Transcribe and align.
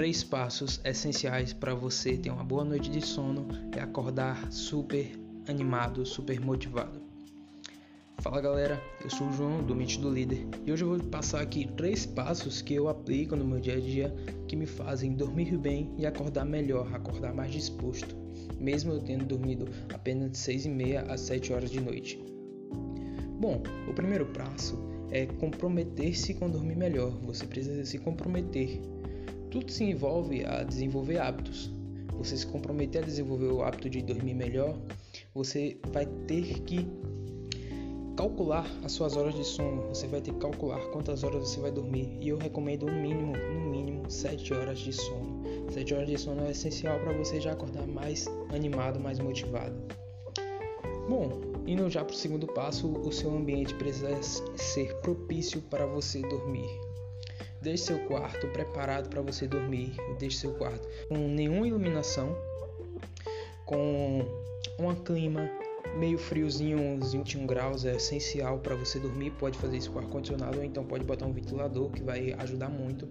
três 0.00 0.24
passos 0.24 0.80
essenciais 0.82 1.52
para 1.52 1.74
você 1.74 2.16
ter 2.16 2.30
uma 2.30 2.42
boa 2.42 2.64
noite 2.64 2.90
de 2.90 3.02
sono 3.02 3.46
e 3.76 3.78
acordar 3.78 4.50
super 4.50 5.12
animado, 5.46 6.06
super 6.06 6.40
motivado. 6.40 7.02
Fala 8.22 8.40
galera, 8.40 8.82
eu 9.04 9.10
sou 9.10 9.28
o 9.28 9.32
João 9.34 9.62
do 9.62 9.76
Mente 9.76 10.00
do 10.00 10.08
Líder 10.08 10.46
e 10.64 10.72
hoje 10.72 10.84
eu 10.84 10.88
vou 10.88 10.98
passar 11.10 11.42
aqui 11.42 11.68
três 11.76 12.06
passos 12.06 12.62
que 12.62 12.72
eu 12.72 12.88
aplico 12.88 13.36
no 13.36 13.44
meu 13.44 13.60
dia 13.60 13.76
a 13.76 13.78
dia 13.78 14.16
que 14.48 14.56
me 14.56 14.64
fazem 14.64 15.12
dormir 15.12 15.54
bem 15.58 15.94
e 15.98 16.06
acordar 16.06 16.46
melhor, 16.46 16.90
acordar 16.94 17.34
mais 17.34 17.52
disposto, 17.52 18.16
mesmo 18.58 18.94
eu 18.94 19.00
tendo 19.00 19.26
dormido 19.26 19.68
apenas 19.92 20.30
de 20.30 20.38
6 20.38 20.64
e 20.64 20.70
meia 20.70 21.02
a 21.12 21.18
7 21.18 21.52
horas 21.52 21.70
de 21.70 21.78
noite. 21.78 22.18
Bom, 23.38 23.62
o 23.86 23.92
primeiro 23.92 24.24
passo 24.24 24.78
é 25.10 25.26
comprometer-se 25.26 26.32
com 26.32 26.48
dormir 26.48 26.76
melhor. 26.76 27.10
Você 27.26 27.46
precisa 27.46 27.84
se 27.84 27.98
comprometer. 27.98 28.80
Tudo 29.50 29.70
se 29.70 29.84
envolve 29.84 30.44
a 30.44 30.62
desenvolver 30.62 31.18
hábitos. 31.18 31.70
Você 32.16 32.36
se 32.36 32.46
comprometer 32.46 33.02
a 33.02 33.06
desenvolver 33.06 33.46
o 33.46 33.62
hábito 33.62 33.88
de 33.88 34.02
dormir 34.02 34.34
melhor, 34.34 34.78
você 35.34 35.78
vai 35.92 36.06
ter 36.26 36.60
que 36.60 36.86
calcular 38.16 38.66
as 38.84 38.92
suas 38.92 39.16
horas 39.16 39.34
de 39.34 39.44
sono. 39.44 39.88
Você 39.88 40.06
vai 40.06 40.20
ter 40.20 40.32
que 40.32 40.38
calcular 40.38 40.78
quantas 40.90 41.24
horas 41.24 41.48
você 41.48 41.58
vai 41.58 41.72
dormir. 41.72 42.18
E 42.20 42.28
eu 42.28 42.36
recomendo 42.36 42.86
um 42.86 43.02
mínimo, 43.02 43.32
no 43.32 43.70
mínimo, 43.70 44.10
7 44.10 44.52
horas 44.52 44.78
de 44.78 44.92
sono. 44.92 45.42
7 45.70 45.94
horas 45.94 46.08
de 46.08 46.18
sono 46.18 46.44
é 46.44 46.50
essencial 46.50 47.00
para 47.00 47.12
você 47.14 47.40
já 47.40 47.52
acordar 47.52 47.86
mais 47.86 48.26
animado, 48.54 49.00
mais 49.00 49.18
motivado. 49.18 49.74
Bom, 51.08 51.40
indo 51.66 51.88
já 51.88 52.04
para 52.04 52.12
o 52.12 52.16
segundo 52.16 52.46
passo, 52.46 52.86
o 52.86 53.10
seu 53.10 53.34
ambiente 53.34 53.74
precisa 53.74 54.10
ser 54.56 54.94
propício 55.00 55.60
para 55.62 55.86
você 55.86 56.20
dormir. 56.20 56.89
Deixe 57.62 57.84
seu 57.84 57.98
quarto 58.06 58.46
preparado 58.48 59.08
para 59.08 59.20
você 59.20 59.46
dormir. 59.46 59.94
Deixe 60.18 60.38
seu 60.38 60.52
quarto 60.54 60.88
com 61.08 61.16
nenhuma 61.16 61.66
iluminação, 61.66 62.34
com 63.66 64.24
um 64.78 64.94
clima 64.94 65.50
meio 65.98 66.18
friozinho, 66.18 66.78
uns 66.78 67.12
21 67.12 67.46
graus 67.46 67.84
é 67.84 67.96
essencial 67.96 68.58
para 68.58 68.74
você 68.74 68.98
dormir. 68.98 69.30
Pode 69.32 69.58
fazer 69.58 69.76
isso 69.76 69.90
com 69.90 69.98
ar 69.98 70.06
condicionado 70.06 70.58
ou 70.58 70.64
então 70.64 70.84
pode 70.84 71.04
botar 71.04 71.26
um 71.26 71.32
ventilador 71.32 71.90
que 71.90 72.02
vai 72.02 72.32
ajudar 72.38 72.68
muito. 72.68 73.08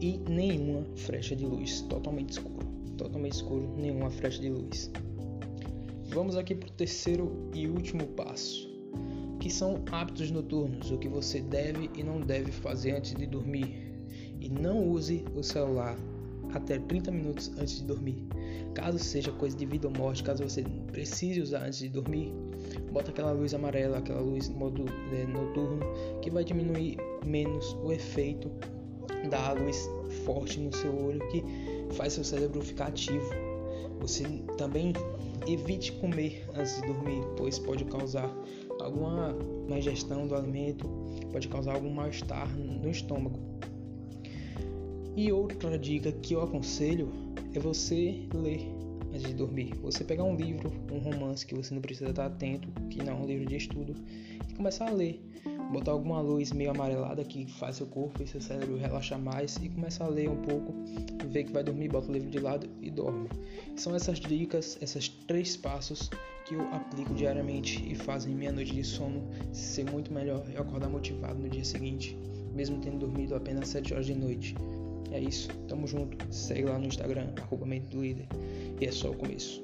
E 0.00 0.18
nenhuma 0.28 0.84
frecha 0.96 1.34
de 1.34 1.46
luz, 1.46 1.82
totalmente 1.82 2.30
escuro, 2.30 2.66
totalmente 2.98 3.34
escuro, 3.34 3.74
nenhuma 3.76 4.10
frecha 4.10 4.40
de 4.40 4.48
luz. 4.48 4.90
Vamos 6.08 6.36
aqui 6.36 6.54
para 6.54 6.68
o 6.68 6.72
terceiro 6.72 7.50
e 7.54 7.66
último 7.66 8.06
passo, 8.08 8.68
que 9.42 9.50
são 9.50 9.82
hábitos 9.90 10.30
noturnos, 10.30 10.92
o 10.92 10.98
que 10.98 11.08
você 11.08 11.40
deve 11.40 11.90
e 11.96 12.02
não 12.04 12.20
deve 12.20 12.52
fazer 12.52 12.92
antes 12.92 13.12
de 13.12 13.26
dormir. 13.26 13.92
E 14.40 14.48
não 14.48 14.88
use 14.88 15.24
o 15.34 15.42
celular 15.42 15.98
até 16.54 16.78
30 16.78 17.10
minutos 17.10 17.50
antes 17.58 17.78
de 17.78 17.84
dormir. 17.84 18.24
Caso 18.72 19.00
seja 19.00 19.32
coisa 19.32 19.56
de 19.56 19.66
vida 19.66 19.88
ou 19.88 19.94
morte, 19.94 20.22
caso 20.22 20.44
você 20.48 20.62
precise 20.92 21.40
usar 21.40 21.66
antes 21.66 21.80
de 21.80 21.88
dormir, 21.88 22.32
bota 22.92 23.10
aquela 23.10 23.32
luz 23.32 23.52
amarela, 23.52 23.98
aquela 23.98 24.20
luz 24.20 24.48
modo 24.48 24.84
é, 25.12 25.26
noturno, 25.26 25.80
que 26.20 26.30
vai 26.30 26.44
diminuir 26.44 26.96
menos 27.26 27.76
o 27.82 27.90
efeito 27.90 28.48
da 29.28 29.54
luz 29.54 29.90
forte 30.24 30.60
no 30.60 30.72
seu 30.72 30.94
olho, 30.94 31.20
que 31.30 31.42
faz 31.94 32.12
seu 32.12 32.22
cérebro 32.22 32.62
ficar 32.62 32.86
ativo. 32.86 33.51
Você 34.00 34.24
também 34.56 34.92
evite 35.46 35.92
comer 35.92 36.44
antes 36.54 36.80
de 36.80 36.86
dormir, 36.86 37.22
pois 37.36 37.58
pode 37.58 37.84
causar 37.84 38.30
alguma 38.80 39.36
má 39.68 39.78
ingestão 39.78 40.26
do 40.26 40.34
alimento, 40.34 40.88
pode 41.30 41.48
causar 41.48 41.74
algum 41.74 41.90
mal-estar 41.90 42.48
no 42.56 42.90
estômago. 42.90 43.38
E 45.16 45.30
outra 45.30 45.78
dica 45.78 46.10
que 46.10 46.34
eu 46.34 46.42
aconselho 46.42 47.08
é 47.54 47.58
você 47.58 48.22
ler 48.32 48.66
antes 49.12 49.22
de 49.22 49.34
dormir. 49.34 49.74
Você 49.82 50.02
pegar 50.02 50.24
um 50.24 50.34
livro, 50.34 50.72
um 50.90 50.98
romance 50.98 51.44
que 51.44 51.54
você 51.54 51.74
não 51.74 51.82
precisa 51.82 52.10
estar 52.10 52.26
atento, 52.26 52.68
que 52.88 53.02
não 53.02 53.12
é 53.12 53.14
um 53.14 53.26
livro 53.26 53.46
de 53.46 53.56
estudo, 53.56 53.94
e 54.48 54.54
começar 54.54 54.88
a 54.88 54.90
ler. 54.90 55.20
Botar 55.70 55.92
alguma 55.92 56.20
luz 56.20 56.52
meio 56.52 56.70
amarelada 56.70 57.24
que 57.24 57.46
faz 57.46 57.76
seu 57.76 57.86
corpo 57.86 58.22
e 58.22 58.26
seu 58.26 58.40
cérebro 58.40 58.76
relaxar 58.76 59.18
mais 59.18 59.56
e 59.56 59.68
começar 59.68 60.04
a 60.04 60.08
ler 60.08 60.28
um 60.28 60.36
pouco, 60.42 60.74
ver 61.28 61.44
que 61.44 61.52
vai 61.52 61.62
dormir, 61.62 61.88
bota 61.88 62.08
o 62.08 62.12
livro 62.12 62.30
de 62.30 62.38
lado 62.38 62.68
e 62.80 62.90
dorme. 62.90 63.28
São 63.76 63.94
essas 63.94 64.18
dicas, 64.18 64.78
esses 64.80 65.08
três 65.08 65.56
passos 65.56 66.10
que 66.46 66.54
eu 66.54 66.62
aplico 66.74 67.14
diariamente 67.14 67.82
e 67.90 67.94
fazem 67.94 68.34
minha 68.34 68.52
noite 68.52 68.74
de 68.74 68.84
sono 68.84 69.22
ser 69.52 69.90
muito 69.90 70.12
melhor 70.12 70.44
e 70.52 70.56
acordar 70.56 70.88
motivado 70.88 71.38
no 71.38 71.48
dia 71.48 71.64
seguinte, 71.64 72.16
mesmo 72.54 72.80
tendo 72.80 72.98
dormido 72.98 73.34
apenas 73.34 73.68
7 73.68 73.94
horas 73.94 74.06
de 74.06 74.14
noite. 74.14 74.54
É 75.10 75.20
isso, 75.20 75.48
tamo 75.68 75.86
junto. 75.86 76.16
Segue 76.32 76.64
lá 76.64 76.78
no 76.78 76.86
Instagram, 76.86 77.28
arroba 77.40 77.66
E 77.74 78.86
é 78.86 78.90
só 78.90 79.10
o 79.10 79.14
começo. 79.14 79.62